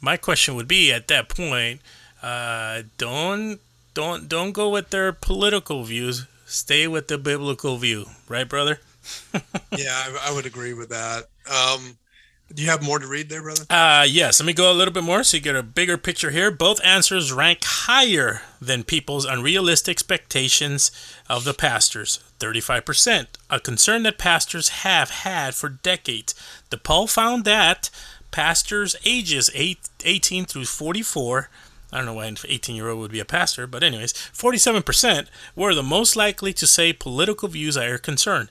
[0.00, 1.80] My question would be at that point,
[2.22, 3.58] uh, don't
[3.94, 6.26] don't don't go with their political views.
[6.46, 8.78] Stay with the biblical view, right, brother?
[9.76, 11.24] yeah, I, I would agree with that.
[11.50, 11.98] Um,
[12.54, 13.64] do you have more to read there, brother?
[13.68, 16.30] Uh, yes, let me go a little bit more so you get a bigger picture
[16.30, 16.50] here.
[16.50, 20.90] Both answers rank higher than people's unrealistic expectations
[21.28, 26.34] of the pastors 35%, a concern that pastors have had for decades.
[26.70, 27.90] The poll found that
[28.30, 31.50] pastors ages 8, 18 through 44
[31.94, 35.28] I don't know why an 18 year old would be a pastor, but, anyways, 47%
[35.54, 38.50] were the most likely to say political views are a concern.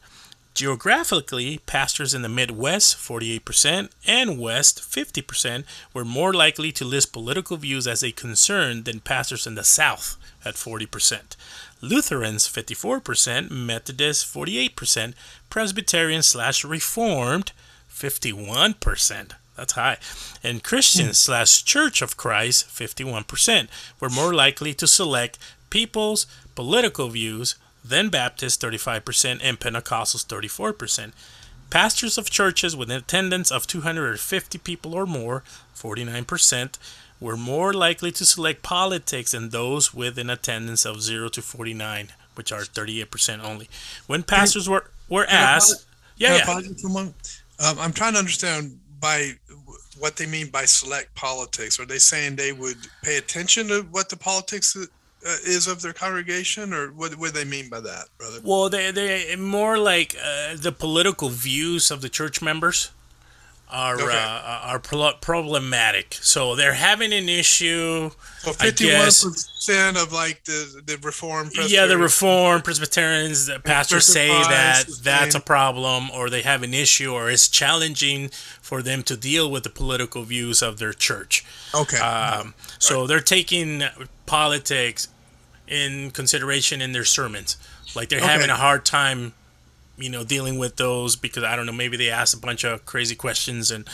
[0.54, 5.63] Geographically, pastors in the Midwest, 48%, and West, 50%,
[5.94, 10.16] were more likely to list political views as a concern than pastors in the South
[10.46, 11.36] at 40%.
[11.82, 15.13] Lutherans, 54%, Methodists, 48%,
[15.50, 17.52] Presbyterian slash Reformed,
[17.92, 19.32] 51%.
[19.56, 19.98] That's high.
[20.44, 21.32] And Christians hmm.
[21.32, 23.68] slash Church of Christ, 51%,
[24.00, 25.39] were more likely to select
[25.70, 31.12] people's political views then Baptists 35%, and Pentecostals 34%.
[31.69, 35.43] Pastors of churches with an attendance of 250 people or more,
[35.76, 36.78] 49%,
[37.19, 42.10] were more likely to select politics than those with an attendance of 0 to 49,
[42.36, 43.69] which are 38% only.
[44.08, 45.86] When pastors were, were asked,
[46.17, 46.62] yeah, yeah.
[47.60, 49.32] Um, I'm trying to understand by
[50.00, 51.80] what they mean by select politics.
[51.80, 54.76] Are they saying they would pay attention to what the politics
[55.26, 58.40] uh, is of their congregation, or what, what do they mean by that, brother?
[58.44, 62.92] Well, they they more like uh, the political views of the church members
[63.70, 64.06] are okay.
[64.06, 66.18] uh, are problematic.
[66.22, 68.12] So they're having an issue.
[68.40, 71.50] So fifty-one percent of like the the reform.
[71.68, 76.74] Yeah, the reform Presbyterians, the pastors say that that's a problem, or they have an
[76.74, 78.30] issue, or it's challenging
[78.62, 81.44] for them to deal with the political views of their church.
[81.74, 81.98] Okay.
[81.98, 82.54] Um, right.
[82.78, 83.84] So they're taking
[84.26, 85.08] politics
[85.67, 87.58] in consideration in their sermons.
[87.95, 88.28] Like they're okay.
[88.28, 89.34] having a hard time,
[89.97, 91.71] you know, dealing with those because I don't know.
[91.71, 93.88] Maybe they ask a bunch of crazy questions and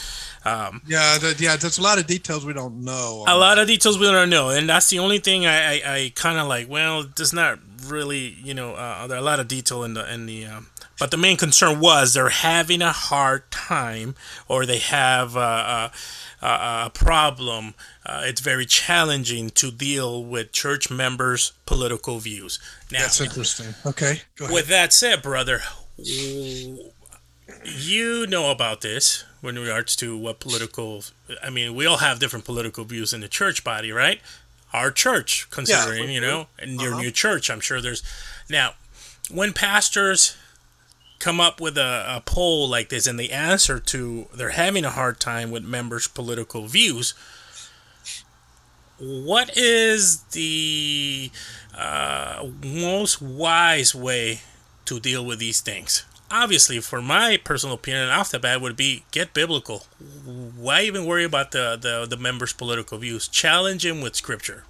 [0.45, 1.55] um, yeah, that, yeah.
[1.57, 3.25] There's a lot of details we don't know.
[3.27, 6.11] A lot of details we don't know, and that's the only thing I I, I
[6.15, 6.69] kind of like.
[6.69, 10.11] Well, there's not really, you know, uh, there are a lot of detail in the
[10.13, 10.45] in the.
[10.45, 10.67] Um,
[10.99, 14.15] but the main concern was they're having a hard time,
[14.49, 15.91] or they have uh, a,
[16.41, 17.73] a, a problem
[18.05, 22.59] uh, it's very challenging to deal with church members' political views.
[22.91, 23.75] Now, That's interesting.
[23.85, 24.21] Okay.
[24.39, 25.61] With that said, brother,
[25.97, 26.77] you
[28.27, 31.03] know about this in regards to what political.
[31.43, 34.21] I mean, we all have different political views in the church body, right?
[34.73, 37.01] Our church, considering yeah, you know, and your uh-huh.
[37.01, 38.03] new church, I'm sure there's
[38.49, 38.73] now
[39.31, 40.35] when pastors
[41.19, 44.89] come up with a, a poll like this and the answer to they're having a
[44.89, 47.13] hard time with members' political views
[48.99, 51.31] what is the
[51.75, 54.41] uh, most wise way
[54.85, 56.05] to deal with these things?
[56.31, 59.85] Obviously, for my personal opinion, off the bat would be get biblical.
[60.25, 63.27] Why even worry about the, the, the members' political views?
[63.27, 64.65] Challenge him with scripture.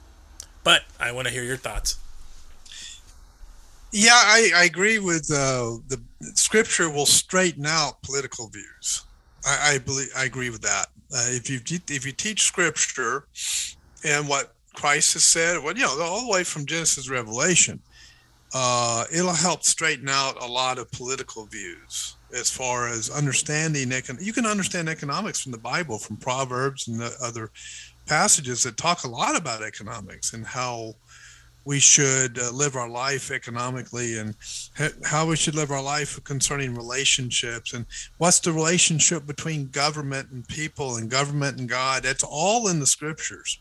[0.63, 1.97] But I want to hear your thoughts.
[3.91, 5.99] Yeah, I, I agree with uh, the
[6.35, 9.03] scripture will straighten out political views.
[9.45, 10.87] I, I believe I agree with that.
[11.11, 13.25] Uh, if you if you teach scripture
[14.05, 17.79] and what Christ has said, well, you know, all the way from Genesis Revelation,
[18.53, 23.89] uh, it'll help straighten out a lot of political views as far as understanding.
[23.89, 27.49] Econ- you can understand economics from the Bible, from Proverbs and the other
[28.05, 30.93] passages that talk a lot about economics and how
[31.65, 34.35] we should uh, live our life economically and
[34.77, 37.85] ha- how we should live our life concerning relationships and
[38.17, 42.03] what's the relationship between government and people and government and God.
[42.03, 43.59] That's all in the scriptures.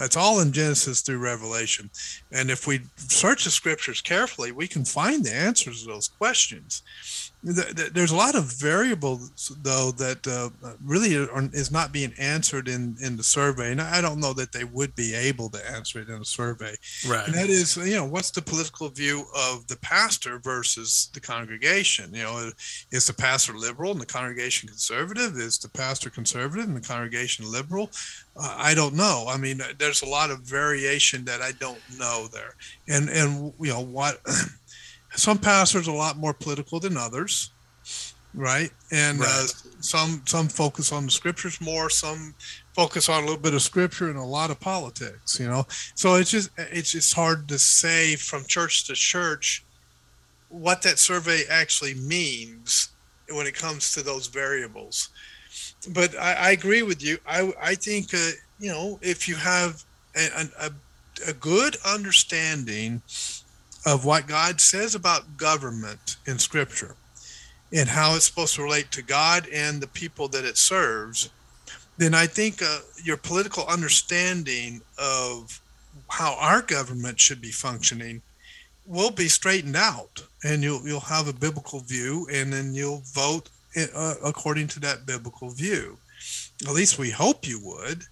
[0.00, 1.90] It's all in Genesis through Revelation.
[2.30, 7.27] And if we search the scriptures carefully, we can find the answers to those questions
[7.42, 10.50] there's a lot of variables though that uh,
[10.84, 14.52] really are, is not being answered in in the survey and i don't know that
[14.52, 16.74] they would be able to answer it in a survey.
[17.06, 17.26] Right.
[17.26, 22.14] And that is you know what's the political view of the pastor versus the congregation?
[22.14, 22.50] You know
[22.90, 25.36] is the pastor liberal and the congregation conservative?
[25.36, 27.90] Is the pastor conservative and the congregation liberal?
[28.36, 29.26] Uh, i don't know.
[29.28, 32.54] I mean there's a lot of variation that i don't know there.
[32.88, 34.20] And and you know what
[35.18, 37.50] some pastors are a lot more political than others,
[38.34, 38.70] right?
[38.92, 39.44] And uh, right.
[39.44, 41.90] Uh, some some focus on the scriptures more.
[41.90, 42.34] Some
[42.74, 45.38] focus on a little bit of scripture and a lot of politics.
[45.38, 49.64] You know, so it's just it's just hard to say from church to church
[50.48, 52.90] what that survey actually means
[53.30, 55.10] when it comes to those variables.
[55.92, 57.18] But I, I agree with you.
[57.26, 59.84] I I think uh, you know if you have
[60.16, 60.70] a, a,
[61.28, 63.02] a good understanding
[63.88, 66.94] of what God says about government in Scripture
[67.72, 71.30] and how it's supposed to relate to God and the people that it serves,
[71.96, 75.58] then I think uh, your political understanding of
[76.10, 78.20] how our government should be functioning
[78.86, 83.48] will be straightened out, and you'll you'll have a biblical view, and then you'll vote
[83.94, 85.96] uh, according to that biblical view.
[86.66, 88.02] At least we hope you would.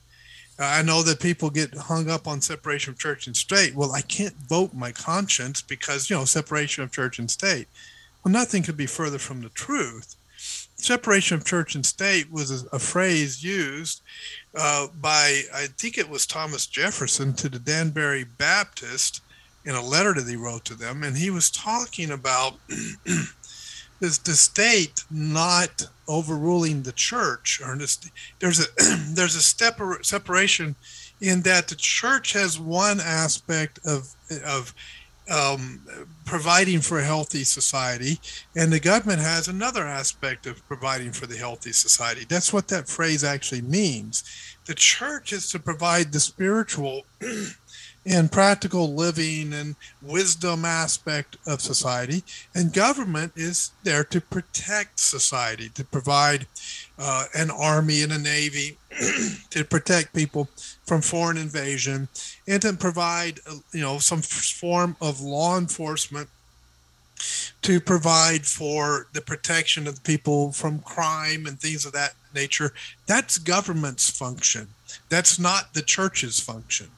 [0.59, 3.75] I know that people get hung up on separation of church and state.
[3.75, 7.69] Well, I can't vote my conscience because, you know, separation of church and state.
[8.25, 10.17] Well, nothing could be further from the truth.
[10.77, 14.01] Separation of church and state was a, a phrase used
[14.55, 19.21] uh, by, I think it was Thomas Jefferson, to the Danbury Baptist
[19.67, 21.03] in a letter that he wrote to them.
[21.03, 22.55] And he was talking about
[24.01, 27.61] this, the state not overruling the church.
[27.65, 27.77] Or
[28.39, 28.67] there's a
[29.15, 30.77] there's a step separation
[31.21, 34.75] in that the church has one aspect of of
[35.31, 35.83] um,
[36.25, 38.21] providing for a healthy society,
[38.55, 42.25] and the government has another aspect of providing for the healthy society.
[42.29, 44.23] That's what that phrase actually means.
[44.67, 47.03] The church is to provide the spiritual
[48.07, 52.23] and practical living and wisdom aspect of society,
[52.55, 56.47] and government is there to protect society, to provide
[56.99, 58.79] uh, an army and a navy,
[59.51, 60.49] to protect people
[60.87, 62.09] from foreign invasion,
[62.47, 66.29] and to provide uh, you know some form of law enforcement
[67.63, 72.73] to provide for the protection of people from crime and things of that nature.
[73.07, 74.69] That's government's function.
[75.09, 76.91] That's not the church's function.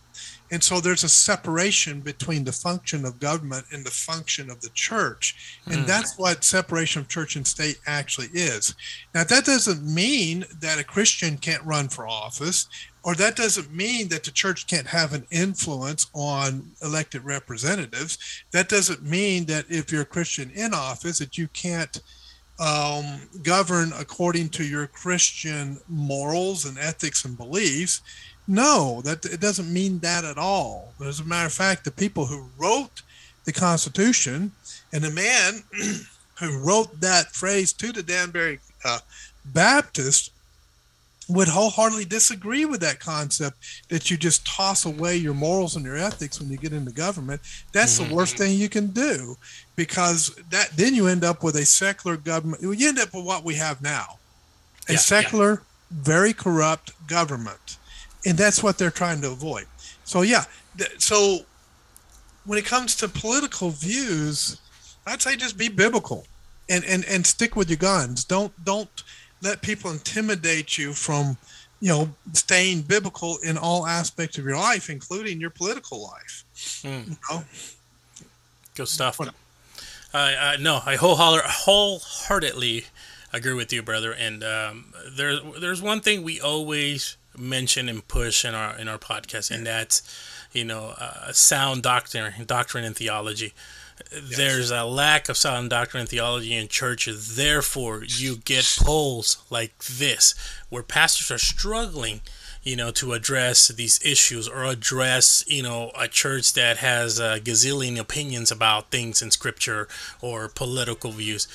[0.50, 4.70] And so there's a separation between the function of government and the function of the
[4.70, 5.60] church.
[5.66, 5.86] And mm.
[5.86, 8.74] that's what separation of church and state actually is.
[9.14, 12.68] Now, that doesn't mean that a Christian can't run for office,
[13.02, 18.18] or that doesn't mean that the church can't have an influence on elected representatives.
[18.50, 22.00] That doesn't mean that if you're a Christian in office, that you can't
[22.58, 28.02] um, govern according to your Christian morals and ethics and beliefs.
[28.50, 30.94] No, that it doesn't mean that at all.
[31.04, 33.02] As a matter of fact, the people who wrote
[33.44, 34.52] the Constitution
[34.90, 35.62] and the man
[36.40, 39.00] who wrote that phrase to the Danbury uh,
[39.44, 40.32] Baptist
[41.28, 43.58] would wholeheartedly disagree with that concept
[43.90, 47.42] that you just toss away your morals and your ethics when you get into government.
[47.72, 48.08] That's mm-hmm.
[48.08, 49.36] the worst thing you can do
[49.76, 52.62] because that then you end up with a secular government.
[52.62, 54.18] You end up with what we have now,
[54.88, 55.58] a yeah, secular, yeah.
[55.90, 57.76] very corrupt government
[58.28, 59.66] and that's what they're trying to avoid.
[60.04, 60.44] So yeah,
[60.98, 61.40] so
[62.44, 64.60] when it comes to political views,
[65.06, 66.26] I'd say just be biblical
[66.68, 68.24] and and and stick with your guns.
[68.24, 69.02] Don't don't
[69.40, 71.38] let people intimidate you from
[71.80, 76.44] you know staying biblical in all aspects of your life, including your political life.
[76.84, 77.08] Mm.
[77.08, 77.44] You know?
[78.74, 79.20] Good stuff.
[80.14, 82.84] Uh, no, I wholeheartedly
[83.32, 84.12] agree with you, brother.
[84.12, 88.98] And um, there, there's one thing we always mention and push in our in our
[88.98, 90.02] podcast, and that's
[90.52, 93.52] you know uh, sound doctrine, doctrine and theology.
[94.12, 94.36] Yes.
[94.36, 97.36] There's a lack of sound doctrine and theology in churches.
[97.36, 100.34] Therefore, you get polls like this,
[100.68, 102.20] where pastors are struggling,
[102.62, 107.40] you know, to address these issues or address, you know, a church that has a
[107.40, 109.88] gazillion opinions about things in Scripture
[110.20, 111.48] or political views.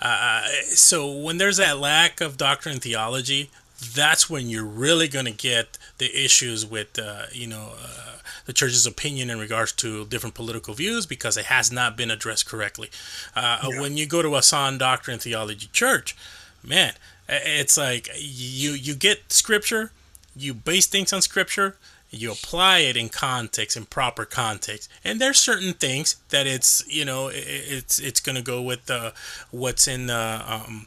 [0.00, 5.24] Uh, so when there's that lack of doctrine and theology, that's when you're really going
[5.26, 8.16] to get the issues with, uh, you know, uh,
[8.46, 12.46] the church's opinion in regards to different political views because it has not been addressed
[12.46, 12.90] correctly.
[13.36, 13.80] Uh, yeah.
[13.80, 16.16] When you go to a sound doctrine theology church,
[16.62, 16.94] man,
[17.28, 19.92] it's like you you get scripture,
[20.34, 21.76] you base things on scripture,
[22.10, 27.04] you apply it in context in proper context and there's certain things that it's you
[27.04, 29.12] know it's it's going to go with the
[29.50, 30.86] what's in the um,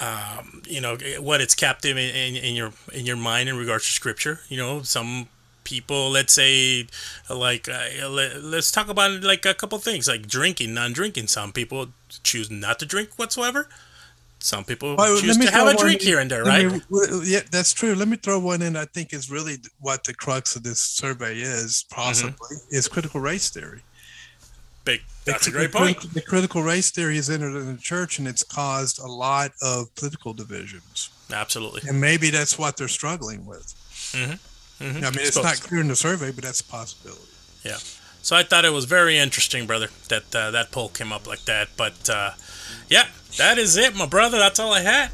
[0.00, 3.84] um, you know what it's captive in, in, in, your in your mind in regards
[3.86, 5.28] to scripture you know some
[5.68, 6.86] people let's say
[7.28, 11.26] like uh, let, us talk about like a couple things like drinking non-drinking.
[11.26, 11.88] Some people
[12.22, 13.68] choose not to drink whatsoever.
[14.40, 16.72] Some people well, choose to have a drink in, here and there right?
[16.72, 16.80] me,
[17.24, 17.94] yeah that's true.
[17.94, 18.76] Let me throw one in.
[18.76, 22.74] I think is really what the crux of this survey is possibly mm-hmm.
[22.74, 23.82] is critical race theory
[24.88, 25.02] Big.
[25.26, 26.00] That's the, a great point.
[26.14, 29.94] The critical race theory has entered in the church, and it's caused a lot of
[29.96, 31.10] political divisions.
[31.30, 31.82] Absolutely.
[31.86, 33.66] And maybe that's what they're struggling with.
[34.16, 34.32] Mm-hmm.
[34.82, 35.04] Mm-hmm.
[35.04, 37.20] I mean, it's not clear in the survey, but that's a possibility.
[37.64, 37.76] Yeah.
[38.22, 41.44] So I thought it was very interesting, brother, that uh, that poll came up like
[41.44, 41.68] that.
[41.76, 42.30] But uh,
[42.88, 44.38] yeah, that is it, my brother.
[44.38, 45.10] That's all I had.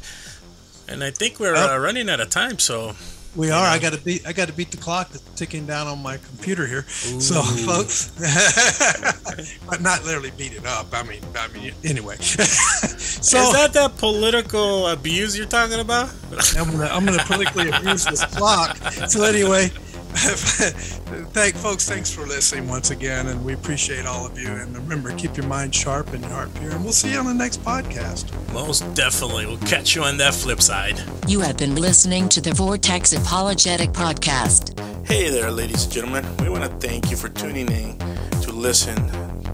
[0.87, 2.95] And I think we're uh, running out of time, so
[3.35, 3.65] we are.
[3.65, 4.25] I got to beat.
[4.27, 6.79] I got to beat the clock that's ticking down on my computer here.
[6.79, 7.21] Ooh.
[7.21, 8.11] So, folks,
[9.69, 10.87] but not literally beat it up.
[10.93, 12.15] I mean, I mean, anyway.
[12.19, 16.09] so is that that political abuse you're talking about?
[16.57, 18.77] I'm gonna, I'm gonna politically abuse this clock.
[19.09, 19.69] So anyway,
[21.33, 24.47] Thank folks, thanks for listening once again, and we appreciate all of you.
[24.47, 27.25] And remember, keep your mind sharp and your heart pure, and we'll see you on
[27.25, 28.31] the next podcast.
[28.53, 29.45] Most definitely.
[29.45, 31.01] We'll catch you on that flip side.
[31.27, 34.79] You have been listening to the Vortex Apologetic Podcast.
[35.05, 36.25] Hey there, ladies and gentlemen.
[36.37, 37.99] We want to thank you for tuning in
[38.41, 38.95] to listen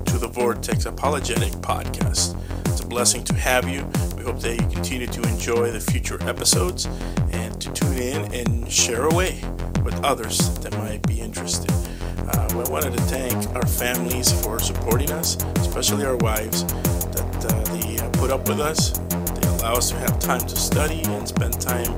[0.06, 2.38] to the Vortex Apologetic Podcast.
[2.72, 3.86] It's a blessing to have you.
[4.16, 6.88] We hope that you continue to enjoy the future episodes
[7.34, 9.42] and to tune in and share away
[9.84, 11.70] with others that might be interested.
[12.18, 17.76] Uh, we wanted to thank our families for supporting us, especially our wives, that uh,
[17.76, 18.92] they uh, put up with us.
[19.10, 21.92] They allow us to have time to study and spend time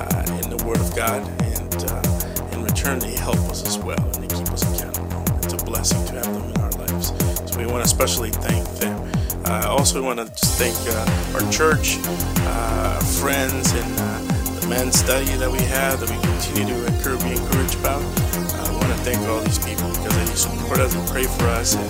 [0.00, 4.00] uh, in the Word of God, and uh, in return, they help us as well
[4.00, 5.22] and they keep us accountable.
[5.44, 7.08] It's a blessing to have them in our lives.
[7.52, 8.96] So we want to especially thank them.
[9.48, 15.26] I also want to thank uh, our church, uh, friends, and uh, the men's study
[15.36, 18.02] that we have that we continue to encourage, be encouraged about.
[18.02, 21.76] I want to thank all these people because they support us and pray for us,
[21.76, 21.86] and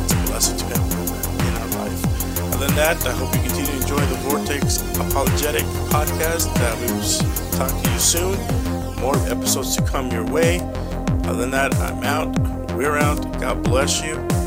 [0.00, 0.80] it's a blessing to have
[1.44, 2.54] in our life.
[2.54, 6.48] Other than that, I hope you continue to enjoy the Vortex Apologetic podcast.
[6.56, 8.96] That we will talk to you soon.
[8.96, 10.60] More episodes to come your way.
[11.28, 12.32] Other than that, I'm out.
[12.72, 13.20] We're out.
[13.40, 14.37] God bless you